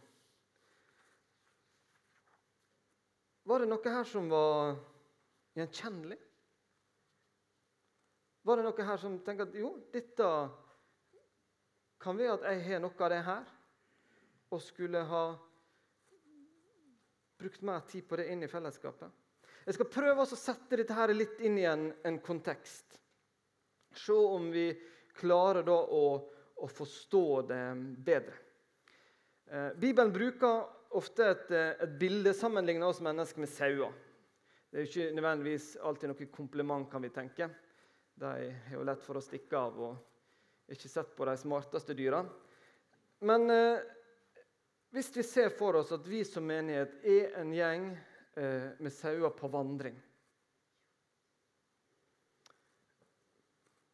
Var 3.46 3.62
det 3.62 3.70
noe 3.70 3.94
her 3.94 4.10
som 4.10 4.26
var 4.34 4.74
gjenkjennelig? 5.54 6.18
Var 8.42 8.56
det 8.56 8.64
noe 8.64 8.86
her 8.88 9.00
som 9.00 9.18
tenker 9.24 9.48
at 9.48 9.56
jo, 9.58 9.74
dette 9.92 10.26
kan 12.00 12.16
være 12.16 12.38
at 12.38 12.46
jeg 12.48 12.62
har 12.70 12.82
noe 12.82 12.96
av 12.96 13.12
det 13.12 13.22
her, 13.26 13.48
og 14.50 14.62
skulle 14.64 15.02
ha 15.06 15.24
brukt 17.40 17.62
mer 17.64 17.84
tid 17.88 18.08
på 18.08 18.18
det 18.18 18.30
inn 18.32 18.44
i 18.44 18.50
fellesskapet? 18.50 19.12
Jeg 19.66 19.76
skal 19.76 19.90
prøve 19.92 20.24
å 20.24 20.38
sette 20.38 20.80
dette 20.80 20.96
her 20.96 21.12
litt 21.12 21.40
inn 21.44 21.58
i 21.60 21.68
en, 21.68 21.90
en 22.08 22.18
kontekst. 22.24 22.96
Se 23.92 24.16
om 24.16 24.48
vi 24.54 24.70
klarer 25.20 25.66
da 25.66 25.76
å, 25.76 26.04
å 26.56 26.66
forstå 26.70 27.24
det 27.50 27.64
bedre. 28.00 28.36
Eh, 29.50 29.72
Bibelen 29.76 30.12
bruker 30.14 30.64
ofte 30.96 31.28
et, 31.34 31.50
et 31.52 31.98
bilde 32.00 32.32
sammenlignet 32.34 32.88
oss 32.88 33.02
mennesker 33.04 33.44
med 33.44 33.52
sauer. 33.52 33.92
Det 34.70 34.80
er 34.80 34.88
ikke 34.88 35.10
nødvendigvis 35.18 35.74
alltid 35.82 36.12
noe 36.12 36.30
kompliment, 36.32 36.88
kan 36.90 37.02
vi 37.02 37.10
tenke. 37.12 37.50
De 38.20 38.26
har 38.26 38.74
jo 38.74 38.82
lett 38.84 39.00
for 39.00 39.16
å 39.16 39.24
stikke 39.24 39.56
av 39.56 39.78
og 39.80 40.72
ikke 40.74 40.90
sett 40.92 41.14
på 41.16 41.24
de 41.24 41.36
smarteste 41.40 41.94
dyra. 41.96 42.20
Men 43.24 43.46
eh, 43.50 43.80
hvis 44.92 45.08
vi 45.16 45.24
ser 45.24 45.48
for 45.56 45.78
oss 45.80 45.92
at 45.96 46.04
vi 46.04 46.20
som 46.28 46.44
menighet 46.44 46.98
er 47.00 47.38
en 47.40 47.54
gjeng 47.56 47.86
eh, 48.36 48.68
med 48.76 48.92
sauer 48.92 49.32
på 49.36 49.48
vandring 49.52 49.96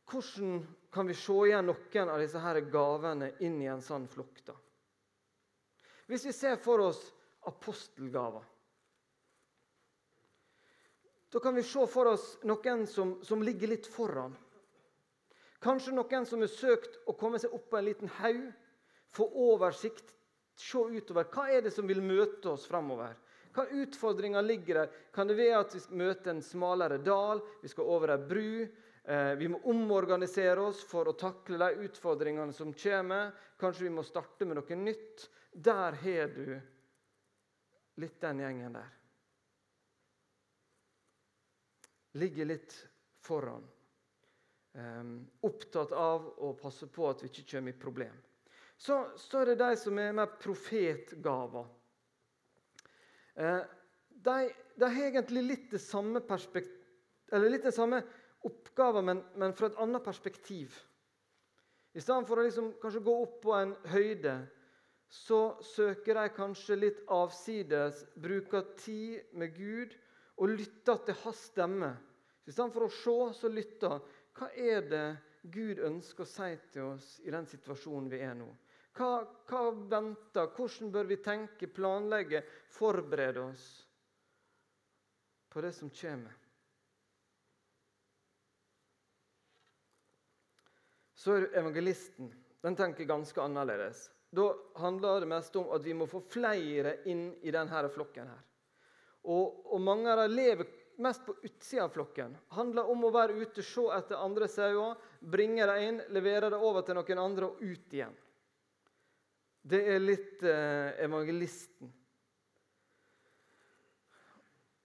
Hvordan 0.07 0.61
kan 0.95 1.09
vi 1.11 1.17
se 1.19 1.35
igjen 1.49 1.67
noen 1.67 2.11
av 2.13 2.21
disse 2.23 2.39
her 2.39 2.61
gavene 2.71 3.33
inn 3.43 3.57
i 3.63 3.67
en 3.67 3.83
sånn 3.83 4.07
flokk? 4.09 4.39
Hvis 6.07 6.29
vi 6.29 6.35
ser 6.35 6.61
for 6.63 6.85
oss 6.87 7.01
apostelgaver 7.51 8.47
da 11.33 11.41
kan 11.43 11.55
vi 11.55 11.63
se 11.67 11.87
for 11.91 12.13
oss 12.13 12.27
noen 12.47 12.87
som, 12.87 13.17
som 13.25 13.43
ligger 13.43 13.73
litt 13.75 13.87
foran. 13.91 14.37
Kanskje 15.63 15.95
noen 15.97 16.27
som 16.29 16.43
har 16.45 16.53
søkt 16.53 17.01
å 17.09 17.17
komme 17.19 17.41
seg 17.43 17.55
opp 17.57 17.71
på 17.71 17.79
en 17.79 17.89
liten 17.89 18.13
haug, 18.21 18.51
få 19.17 19.27
oversikt, 19.51 20.13
se 20.57 20.79
utover. 20.79 21.27
Hva 21.33 21.49
er 21.53 21.65
det 21.67 21.73
som 21.75 21.89
vil 21.89 22.03
møte 22.05 22.53
oss 22.53 22.67
framover? 22.69 23.17
Hva 23.57 23.65
utfordringer 23.73 24.45
ligger 24.45 24.83
der? 24.83 24.91
Kan 25.13 25.29
det 25.31 25.39
være 25.39 25.63
at 25.65 25.75
vi 25.75 25.81
møter 25.97 26.35
en 26.35 26.45
smalere 26.45 26.99
dal, 27.01 27.41
vi 27.63 27.73
skal 27.73 27.89
over 27.89 28.13
ei 28.15 28.19
bru? 28.29 28.51
Eh, 29.07 29.33
vi 29.41 29.49
må 29.49 29.61
omorganisere 29.71 30.61
oss 30.61 30.83
for 30.85 31.09
å 31.09 31.17
takle 31.17 31.59
de 31.63 31.87
utfordringene 31.89 32.53
som 32.53 32.75
kommer. 32.77 33.33
Kanskje 33.61 33.87
vi 33.87 33.95
må 33.97 34.05
starte 34.05 34.49
med 34.49 34.59
noe 34.59 34.79
nytt. 34.81 35.29
Der 35.53 35.97
har 36.03 36.33
du 36.35 36.57
litt 38.03 38.21
den 38.21 38.43
gjengen 38.45 38.77
der. 38.77 38.93
Ligger 42.17 42.49
litt 42.49 42.75
foran. 43.25 43.65
Um, 44.77 45.27
opptatt 45.41 45.93
av 45.97 46.27
å 46.45 46.53
passe 46.61 46.89
på 46.93 47.07
at 47.09 47.23
vi 47.25 47.31
ikke 47.31 47.47
kommer 47.55 47.73
i 47.73 47.81
problem. 47.81 48.17
Så, 48.77 48.99
så 49.17 49.41
er 49.41 49.53
det 49.53 49.61
de 49.63 49.71
som 49.81 49.99
er 49.99 50.13
med 50.17 50.35
profetgaver. 50.43 51.71
Uh, 53.37 53.63
de, 54.09 54.37
de, 54.77 54.85
har 54.85 55.09
egentlig 55.09 55.45
litt 55.47 55.71
det 55.73 55.81
samme 55.81 56.21
eller 56.21 57.51
litt 57.51 57.65
den 57.65 57.75
samme 57.75 58.03
oppgaven, 58.47 59.09
men, 59.09 59.23
men, 59.35 59.55
fra 59.57 59.71
et 59.71 59.81
annet 59.83 60.05
perspektiv. 60.05 60.77
I 61.97 62.03
stedet 62.05 62.29
for 62.29 62.39
å 62.39 62.45
liksom 62.45 62.75
kanskje 62.83 63.05
gå 63.07 63.15
opp 63.25 63.41
på 63.47 63.55
en 63.57 63.73
høyde, 63.91 64.37
så 65.09 65.57
søker 65.65 66.19
de 66.19 66.29
kanskje 66.37 66.77
litt 66.77 66.99
avsides, 67.13 68.05
bruker 68.21 68.67
tid 68.77 69.33
med 69.33 69.57
Gud 69.57 69.95
og 70.37 70.53
lytter 70.53 71.01
til 71.07 71.19
hans 71.23 71.41
stemme. 71.51 71.91
I 72.47 72.53
stedet 72.53 72.75
for 72.75 72.87
å 72.87 72.93
se, 72.93 73.17
så 73.41 73.51
lytter. 73.51 73.99
Hva 74.37 74.51
er 74.53 74.85
det 74.91 75.07
Gud 75.53 75.81
ønsker 75.83 76.27
å 76.27 76.29
si 76.29 76.53
til 76.75 76.93
oss 76.93 77.17
i 77.25 77.33
den 77.35 77.49
situasjonen 77.49 78.11
vi 78.13 78.21
er 78.23 78.35
nå? 78.39 78.49
Hva, 78.97 79.11
hva 79.49 79.63
venter? 79.91 80.51
Hvordan 80.57 80.93
bør 80.93 81.11
vi 81.11 81.19
tenke, 81.25 81.69
planlegge, 81.69 82.43
forberede 82.73 83.45
oss 83.45 83.67
på 85.53 85.65
det 85.65 85.73
som 85.77 85.93
kommer? 85.93 86.43
Så 91.17 91.35
er 91.35 91.49
evangelisten. 91.59 92.31
Den 92.63 92.77
tenker 92.79 93.09
ganske 93.09 93.43
annerledes. 93.43 94.07
Da 94.31 94.51
handler 94.81 95.21
det 95.25 95.31
mest 95.31 95.57
om 95.59 95.73
at 95.75 95.85
vi 95.85 95.95
må 95.97 96.07
få 96.11 96.21
flere 96.31 97.01
inn 97.11 97.31
i 97.43 97.53
denne 97.55 97.89
flokken. 97.93 98.29
her. 98.29 98.46
Og, 99.27 99.63
og 99.75 99.83
mange 99.83 100.13
av 100.13 100.23
dem 100.23 100.37
lever 100.37 100.69
mest 101.03 101.27
på 101.27 101.35
utsida 101.43 101.85
av 101.85 101.93
flokken. 101.95 102.37
Handler 102.57 102.89
om 102.91 103.05
å 103.05 103.13
være 103.13 103.37
ute, 103.37 103.65
se 103.65 103.85
etter 103.97 104.21
andre 104.23 104.49
sauer, 104.49 104.97
bringe 105.21 105.67
dem 105.69 105.83
inn, 105.83 106.01
levere 106.15 106.51
dem 106.53 106.63
over 106.63 106.87
til 106.87 106.97
noen 106.99 107.23
andre 107.23 107.51
og 107.51 107.61
ut 107.61 107.97
igjen. 107.97 108.15
Det 109.67 109.81
er 109.97 110.03
litt 110.03 110.45
eh, 110.47 110.95
evangelisten. 111.03 111.91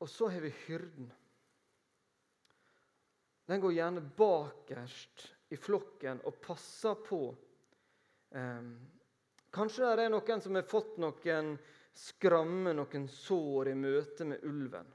Og 0.01 0.09
så 0.09 0.31
har 0.33 0.41
vi 0.41 0.49
hyrden. 0.65 1.11
Den 3.45 3.61
går 3.61 3.75
gjerne 3.75 4.01
bakerst 4.17 5.27
i 5.53 5.59
flokken 5.59 6.23
og 6.25 6.39
passer 6.41 6.97
på. 7.05 7.27
Eh, 8.33 8.71
kanskje 9.53 9.93
det 9.99 10.07
er 10.07 10.15
noen 10.15 10.41
som 10.41 10.57
har 10.57 10.65
fått 10.65 10.97
noen 11.03 11.53
skrammer 11.93 12.75
noen 12.77 13.07
sår 13.11 13.71
i 13.71 13.75
møte 13.75 14.25
med 14.27 14.43
ulven. 14.47 14.87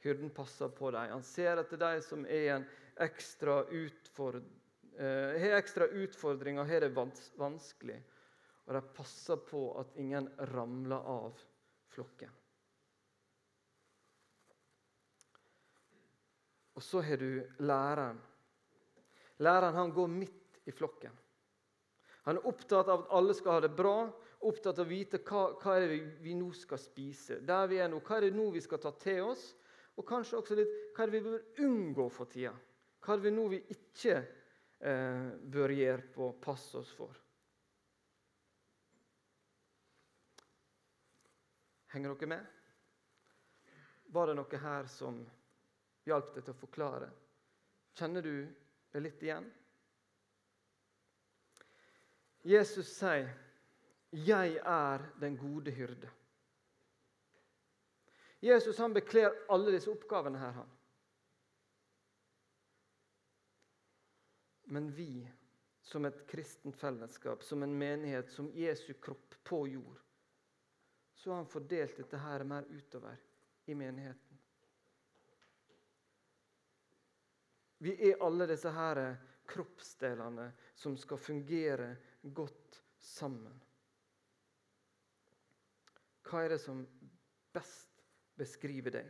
Hyrden 0.00 0.30
passer 0.32 0.68
på 0.72 0.90
dem. 0.90 1.10
Han 1.12 1.22
ser 1.26 1.60
etter 1.60 1.80
de 1.80 2.00
som 2.02 2.24
har 2.24 2.56
en 2.56 2.66
ekstra 3.04 3.62
utford 3.68 4.40
eh, 5.00 5.40
har 5.40 5.56
ekstra 5.58 5.86
utfordringer, 5.86 6.64
har 6.64 6.80
det 6.80 6.92
vanskelig. 7.36 8.00
Og 8.66 8.74
de 8.74 8.82
passer 8.94 9.40
på 9.48 9.62
at 9.80 9.96
ingen 9.98 10.28
ramler 10.52 11.08
av 11.10 11.38
flokken. 11.90 12.30
Og 16.78 16.84
så 16.84 17.02
har 17.04 17.20
du 17.20 17.42
læreren. 17.58 18.20
Læreren 19.40 19.74
han 19.74 19.92
går 19.92 20.08
midt 20.08 20.60
i 20.64 20.72
flokken. 20.72 21.12
Han 22.28 22.38
er 22.38 22.46
opptatt 22.46 22.88
av 22.88 23.02
at 23.02 23.12
alle 23.16 23.34
skal 23.36 23.56
ha 23.56 23.62
det 23.64 23.72
bra, 23.76 23.94
opptatt 24.40 24.78
av 24.78 24.86
å 24.86 24.90
vite 24.90 25.20
hva, 25.26 25.42
hva 25.60 25.76
er 25.76 25.86
det 25.86 25.98
vi, 26.24 26.34
nå 26.36 26.50
skal 26.56 26.80
spise. 26.80 27.40
Der 27.44 27.66
vi 27.68 27.80
er 27.82 27.90
nå, 27.92 28.00
Hva 28.04 28.18
er 28.18 28.28
det 28.28 28.36
nå 28.36 28.48
vi 28.54 28.62
skal 28.64 28.80
ta 28.80 28.92
til 29.00 29.22
oss? 29.28 29.50
Og 29.98 30.06
kanskje 30.08 30.38
også 30.38 30.56
litt 30.56 30.76
hva 30.94 31.04
er 31.04 31.10
det 31.10 31.18
vi 31.18 31.26
bør 31.26 31.66
unngå 31.66 32.06
for 32.12 32.30
tida? 32.30 32.54
Hva 33.04 33.16
er 33.16 33.24
det 33.26 33.34
nå 33.34 33.48
vi 33.52 33.60
ikke 33.74 34.14
eh, 34.16 35.26
bør 35.52 35.74
gjøre 35.76 36.06
på 36.14 36.30
passe 36.40 36.78
oss 36.80 36.92
for? 36.96 37.18
Henger 41.90 42.14
dere 42.14 42.30
med? 42.30 42.48
Var 44.14 44.30
det 44.30 44.36
noe 44.38 44.58
her 44.62 44.88
som 44.90 45.20
hjalp 46.06 46.32
deg 46.34 46.46
til 46.46 46.54
å 46.54 46.60
forklare? 46.60 47.10
Kjenner 47.98 48.24
du 48.24 48.34
det 48.94 49.02
litt 49.02 49.22
igjen? 49.22 49.48
Jesus 52.46 52.88
sier, 52.96 53.28
'Jeg 54.12 54.56
er 54.56 55.20
den 55.20 55.36
gode 55.36 55.70
hyrde'. 55.70 56.10
Jesus 58.40 58.78
han 58.78 58.94
bekler 58.94 59.34
alle 59.48 59.72
disse 59.72 59.90
oppgavene 59.90 60.38
her. 60.38 60.52
han. 60.52 60.70
Men 64.64 64.90
vi, 64.94 65.30
som 65.82 66.04
et 66.04 66.26
kristent 66.26 66.76
fellesskap, 66.76 67.42
som 67.42 67.62
en 67.62 67.78
menighet, 67.78 68.30
som 68.30 68.50
Jesu 68.54 68.92
kropp 69.02 69.34
på 69.44 69.66
jord, 69.66 70.00
så 71.14 71.30
har 71.30 71.36
han 71.36 71.46
fordelt 71.46 71.96
dette 71.96 72.18
her 72.18 72.44
mer 72.44 72.62
utover 72.70 73.16
i 73.66 73.74
menigheten. 73.74 74.38
Vi 77.78 77.96
er 78.10 78.22
alle 78.22 78.46
disse 78.46 78.70
her 78.70 79.00
kroppsdelene 79.50 80.50
som 80.74 80.96
skal 80.96 81.18
fungere 81.18 81.96
godt 82.22 82.82
sammen. 82.98 83.58
Hva 86.30 86.44
er 86.44 86.54
det 86.54 86.60
som 86.62 86.84
best 87.54 88.04
beskriver 88.38 88.94
deg? 89.00 89.08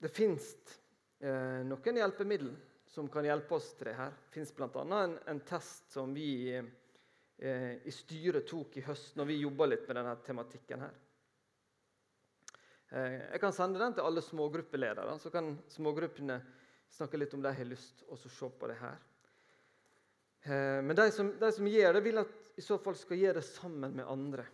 Det 0.00 0.08
fins 0.12 0.44
eh, 1.20 1.60
noen 1.68 2.00
hjelpemidler 2.00 2.56
som 2.90 3.08
kan 3.12 3.24
hjelpe 3.24 3.56
oss 3.56 3.72
til 3.76 3.90
det 3.90 3.96
her. 3.98 4.12
Det 4.12 4.34
fins 4.34 4.52
bl.a. 4.56 4.68
En, 4.82 5.18
en 5.28 5.40
test 5.46 5.92
som 5.92 6.12
vi 6.16 6.56
eh, 6.56 7.74
i 7.84 7.92
styret 7.94 8.48
tok 8.48 8.80
i 8.80 8.84
høst 8.86 9.16
når 9.20 9.28
vi 9.28 9.42
jobba 9.42 9.68
litt 9.68 9.84
med 9.88 10.00
denne 10.00 10.14
tematikken. 10.26 10.86
her. 10.86 10.96
Eh, 12.90 13.18
jeg 13.30 13.42
kan 13.44 13.54
sende 13.56 13.80
den 13.80 13.94
til 13.96 14.08
alle 14.08 14.24
smågruppeledere, 14.24 15.18
så 15.22 15.32
kan 15.32 15.52
smågruppene 15.70 16.40
snakke 16.90 17.20
litt 17.20 17.36
om 17.36 17.44
de 17.44 17.54
har 17.54 17.68
lyst 17.68 18.02
og 18.08 18.18
så 18.18 18.32
se 18.32 18.50
på 18.58 18.72
det 18.72 18.80
her. 18.80 18.98
Eh, 20.42 20.80
men 20.82 20.96
de 20.96 21.10
som, 21.12 21.32
de 21.40 21.52
som 21.52 21.68
gjør 21.68 21.96
det, 21.96 22.04
vil 22.06 22.22
at 22.22 22.50
i 22.56 22.64
så 22.64 22.78
fall 22.80 22.96
skal 22.98 23.20
gjøre 23.20 23.40
det 23.40 23.46
sammen 23.48 23.96
med 23.96 24.08
andre. 24.08 24.46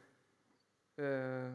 Eh, 0.99 1.55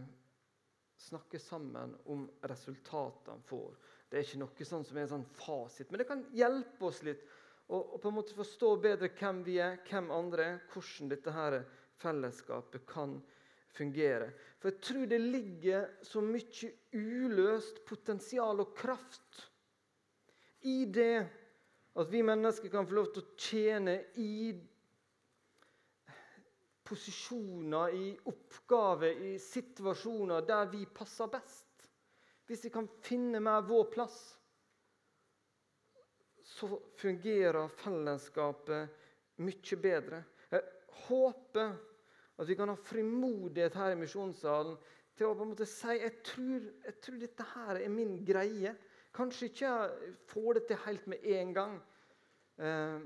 snakke 1.02 1.40
sammen 1.42 1.96
om 2.14 2.28
resultatene 2.48 3.36
han 3.36 3.46
får. 3.48 3.76
Det 4.10 4.20
er 4.20 4.28
ikke 4.28 4.42
noe 4.44 4.68
sånn 4.68 4.86
som 4.88 4.98
er 4.98 5.06
en 5.06 5.14
sånn 5.16 5.30
fasit, 5.40 5.90
men 5.90 6.02
det 6.02 6.08
kan 6.10 6.26
hjelpe 6.36 6.90
oss 6.90 7.00
litt 7.08 7.24
å 7.72 7.98
på 8.04 8.10
en 8.10 8.18
måte 8.18 8.36
forstå 8.36 8.74
bedre 8.84 9.10
hvem 9.16 9.46
vi 9.48 9.56
er, 9.64 9.78
hvem 9.88 10.10
andre 10.12 10.48
er, 10.50 10.58
hvordan 10.74 11.12
dette 11.14 11.32
her 11.32 11.62
fellesskapet 12.02 12.84
kan 12.90 13.16
fungere. 13.72 14.32
For 14.60 14.72
jeg 14.72 14.84
tror 14.84 15.06
det 15.08 15.22
ligger 15.24 15.88
så 16.04 16.24
mye 16.26 16.72
uløst 16.92 17.80
potensial 17.88 18.60
og 18.66 18.74
kraft 18.76 19.46
i 20.68 20.84
det 20.92 21.24
at 22.00 22.12
vi 22.12 22.22
mennesker 22.24 22.72
kan 22.72 22.88
få 22.88 22.96
lov 22.96 23.10
til 23.12 23.24
å 23.24 23.34
tjene 23.40 23.96
i 24.22 24.52
posisjoner, 26.88 27.96
i 27.96 28.12
oppgaver, 28.32 29.20
i 29.32 29.38
situasjoner 29.40 30.46
der 30.48 30.70
vi 30.72 30.86
passer 30.92 31.32
best. 31.32 31.88
Hvis 32.48 32.66
vi 32.68 32.72
kan 32.74 32.88
finne 33.04 33.40
mer 33.44 33.64
vår 33.68 33.86
plass, 33.94 34.18
så 36.52 36.68
fungerer 37.00 37.72
fellesskapet 37.80 39.40
mye 39.46 39.78
bedre. 39.80 40.24
Jeg 40.52 40.66
håper 41.08 41.72
at 42.42 42.50
vi 42.50 42.58
kan 42.60 42.72
ha 42.72 42.76
frimodighet 42.76 43.78
her 43.80 43.94
i 43.94 44.00
misjonssalen 44.02 44.76
til 45.16 45.30
å 45.30 45.36
på 45.38 45.46
en 45.46 45.52
måte 45.54 45.68
si 45.70 45.96
jeg 45.96 46.20
tror, 46.26 46.68
jeg 46.88 46.98
tror 47.04 47.20
dette 47.22 47.48
her 47.54 47.80
er 47.80 47.94
min 47.94 48.18
greie. 48.26 48.74
Kanskje 49.16 49.50
ikke 49.52 49.72
få 50.32 50.54
det 50.56 50.68
til 50.70 50.80
helt 50.86 51.08
med 51.12 51.26
en 51.36 51.54
gang, 51.54 51.76
eh, 52.58 53.02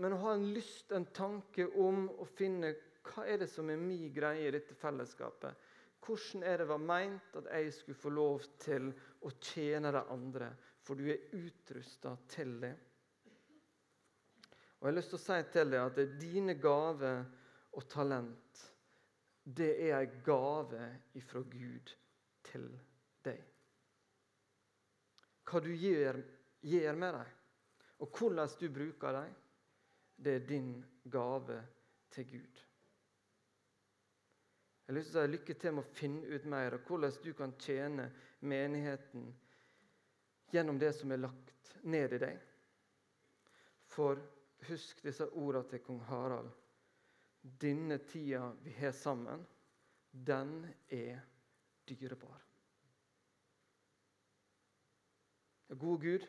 men 0.00 0.14
å 0.14 0.20
ha 0.22 0.34
en 0.34 0.46
lyst, 0.54 0.92
en 0.92 1.08
tanke 1.14 1.66
om 1.82 2.06
å 2.22 2.26
finne 2.28 2.74
hva 3.10 3.24
er 3.26 3.40
det 3.42 3.48
som 3.50 3.70
er 3.70 3.80
min 3.80 4.12
greie 4.14 4.46
i 4.46 4.54
dette 4.54 4.76
fellesskapet? 4.78 5.66
Hvordan 6.00 6.44
er 6.46 6.60
det 6.60 6.68
var 6.68 6.80
meint 6.80 7.36
at 7.36 7.48
jeg 7.50 7.72
skulle 7.74 7.98
få 7.98 8.12
lov 8.14 8.46
til 8.62 8.92
å 9.26 9.32
tjene 9.40 9.92
de 9.92 10.04
andre? 10.12 10.52
For 10.86 10.96
du 10.96 11.10
er 11.10 11.26
utrusta 11.36 12.14
til 12.30 12.54
det. 12.62 12.72
Og 14.80 14.86
Jeg 14.86 14.92
har 14.92 14.96
lyst 14.96 15.12
til 15.12 15.18
å 15.18 15.24
si 15.24 15.40
til 15.52 15.74
deg 15.74 15.82
at 15.82 15.96
det 15.98 16.06
er 16.06 16.20
dine 16.22 16.54
gaver 16.56 17.24
og 17.76 17.88
talent 17.90 18.62
det 19.56 19.90
er 19.90 20.00
en 20.00 20.22
gave 20.24 20.86
ifra 21.14 21.40
Gud 21.40 21.92
til 22.44 22.66
deg. 23.24 23.49
Hva 25.50 25.60
du 25.64 25.70
gjør, 25.74 26.20
gjør 26.62 26.98
med 26.98 27.16
dem, 27.16 27.36
og 28.00 28.16
hvordan 28.16 28.56
du 28.60 28.66
bruker 28.72 29.16
dem, 29.16 29.36
det 30.20 30.34
er 30.36 30.46
din 30.46 30.74
gave 31.10 31.62
til 32.12 32.26
Gud. 32.30 32.60
Jeg 34.90 34.94
har 34.94 34.98
lyst 34.98 35.12
til 35.14 35.20
å 35.20 35.24
si 35.24 35.30
lykke 35.30 35.54
til 35.54 35.74
med 35.76 35.86
å 35.86 35.94
finne 35.94 36.34
ut 36.34 36.46
mer 36.50 36.74
og 36.74 36.88
hvordan 36.88 37.18
du 37.22 37.30
kan 37.38 37.52
tjene 37.62 38.08
menigheten 38.42 39.28
gjennom 40.50 40.80
det 40.82 40.90
som 40.98 41.12
er 41.14 41.22
lagt 41.22 41.74
ned 41.86 42.16
i 42.16 42.20
deg. 42.24 42.40
For 43.90 44.18
husk 44.66 45.02
disse 45.06 45.28
ordene 45.30 45.70
til 45.70 45.84
kong 45.86 46.02
Harald. 46.10 46.50
Denne 47.40 48.00
tida 48.10 48.50
vi 48.64 48.74
har 48.80 48.92
sammen, 48.92 49.46
den 50.10 50.66
er 50.90 51.22
dyrebar. 51.88 52.49
Gode 55.70 56.02
Gud, 56.02 56.24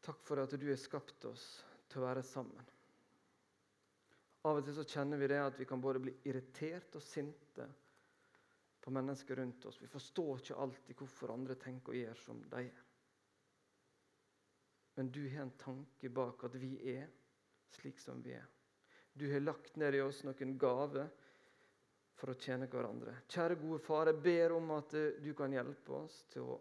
takk 0.00 0.22
for 0.24 0.40
at 0.40 0.54
du 0.56 0.64
har 0.70 0.80
skapt 0.80 1.26
oss 1.28 1.44
til 1.92 2.00
å 2.00 2.06
være 2.06 2.22
sammen. 2.24 2.70
Av 4.48 4.56
og 4.56 4.64
til 4.64 4.76
så 4.78 4.86
kjenner 4.88 5.20
vi 5.20 5.28
det 5.28 5.40
at 5.42 5.60
vi 5.60 5.66
kan 5.68 5.82
både 5.84 6.00
bli 6.00 6.14
irritert 6.30 6.96
og 6.96 7.04
sinte 7.04 7.66
på 8.80 8.92
mennesker 8.94 9.36
rundt 9.36 9.66
oss. 9.68 9.76
Vi 9.82 9.90
forstår 9.92 10.40
ikke 10.40 10.60
alltid 10.64 10.96
hvorfor 11.02 11.34
andre 11.34 11.58
tenker 11.60 11.92
og 11.92 12.00
gjør 12.00 12.22
som 12.24 12.40
de 12.48 12.64
gjør. 12.64 12.84
Men 14.96 15.10
du 15.12 15.20
har 15.28 15.44
en 15.44 15.56
tanke 15.60 16.08
bak 16.10 16.48
at 16.48 16.56
vi 16.58 16.72
er 16.94 17.04
slik 17.76 18.00
som 18.00 18.24
vi 18.24 18.32
er. 18.38 18.48
Du 19.12 19.28
har 19.28 19.44
lagt 19.44 19.76
ned 19.76 19.98
i 19.98 20.00
oss 20.02 20.24
noen 20.24 20.56
gaver 20.58 21.12
for 22.18 22.32
å 22.32 22.38
tjene 22.38 22.66
hverandre. 22.70 23.14
Kjære 23.30 23.58
gode 23.60 23.78
far, 23.84 24.10
jeg 24.10 24.22
ber 24.24 24.56
om 24.56 24.74
at 24.74 24.94
eh, 24.98 25.20
du 25.22 25.30
kan 25.38 25.54
hjelpe 25.54 25.94
oss 26.00 26.20
til 26.32 26.50
å 26.50 26.58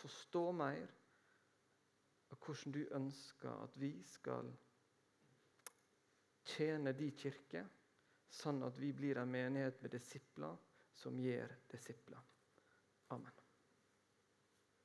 forstå 0.00 0.44
mer 0.56 0.94
av 2.32 2.40
hvordan 2.40 2.74
du 2.74 2.82
ønsker 2.96 3.52
at 3.66 3.76
vi 3.80 3.92
skal 4.08 4.48
tjene 6.54 6.94
de 6.96 7.10
kirke, 7.16 7.66
sånn 8.32 8.64
at 8.66 8.80
vi 8.80 8.90
blir 8.96 9.20
en 9.20 9.30
menighet 9.30 9.84
med 9.84 9.92
disipler 9.94 10.56
som 10.96 11.20
gjør 11.20 11.52
disipler. 11.70 12.24
Amen. 13.12 13.41